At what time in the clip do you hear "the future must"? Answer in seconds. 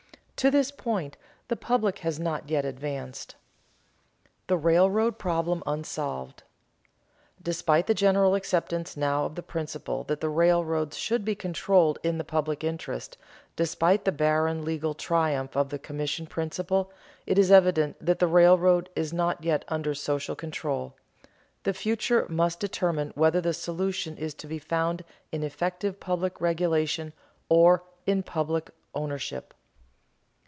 21.65-22.59